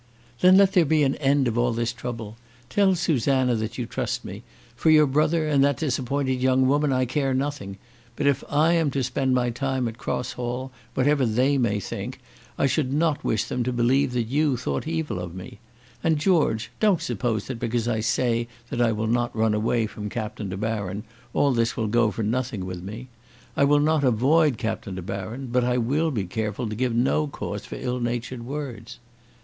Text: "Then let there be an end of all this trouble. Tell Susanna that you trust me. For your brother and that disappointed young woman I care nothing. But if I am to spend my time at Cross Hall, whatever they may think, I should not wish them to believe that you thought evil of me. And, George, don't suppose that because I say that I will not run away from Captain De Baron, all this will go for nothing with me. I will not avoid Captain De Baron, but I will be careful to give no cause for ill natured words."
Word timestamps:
"Then 0.39 0.57
let 0.57 0.73
there 0.73 0.83
be 0.83 1.03
an 1.03 1.13
end 1.17 1.47
of 1.47 1.59
all 1.59 1.73
this 1.73 1.93
trouble. 1.93 2.35
Tell 2.71 2.95
Susanna 2.95 3.53
that 3.53 3.77
you 3.77 3.85
trust 3.85 4.25
me. 4.25 4.41
For 4.75 4.89
your 4.89 5.05
brother 5.05 5.47
and 5.47 5.63
that 5.63 5.77
disappointed 5.77 6.41
young 6.41 6.67
woman 6.67 6.91
I 6.91 7.05
care 7.05 7.35
nothing. 7.35 7.77
But 8.15 8.25
if 8.25 8.43
I 8.49 8.73
am 8.73 8.89
to 8.89 9.03
spend 9.03 9.35
my 9.35 9.51
time 9.51 9.87
at 9.87 9.99
Cross 9.99 10.31
Hall, 10.31 10.71
whatever 10.95 11.23
they 11.23 11.59
may 11.59 11.79
think, 11.79 12.19
I 12.57 12.65
should 12.65 12.91
not 12.91 13.23
wish 13.23 13.43
them 13.43 13.61
to 13.61 13.71
believe 13.71 14.13
that 14.13 14.23
you 14.23 14.57
thought 14.57 14.87
evil 14.87 15.19
of 15.19 15.35
me. 15.35 15.59
And, 16.03 16.17
George, 16.17 16.71
don't 16.79 16.99
suppose 16.99 17.45
that 17.45 17.59
because 17.59 17.87
I 17.87 17.99
say 17.99 18.47
that 18.71 18.81
I 18.81 18.91
will 18.91 19.05
not 19.05 19.37
run 19.37 19.53
away 19.53 19.85
from 19.85 20.09
Captain 20.09 20.49
De 20.49 20.57
Baron, 20.57 21.03
all 21.31 21.51
this 21.53 21.77
will 21.77 21.85
go 21.85 22.09
for 22.09 22.23
nothing 22.23 22.65
with 22.65 22.81
me. 22.81 23.07
I 23.55 23.65
will 23.65 23.79
not 23.79 24.03
avoid 24.03 24.57
Captain 24.57 24.95
De 24.95 25.03
Baron, 25.03 25.49
but 25.51 25.63
I 25.63 25.77
will 25.77 26.09
be 26.09 26.23
careful 26.23 26.67
to 26.67 26.75
give 26.75 26.95
no 26.95 27.27
cause 27.27 27.65
for 27.67 27.75
ill 27.75 27.99
natured 27.99 28.43
words." 28.43 28.97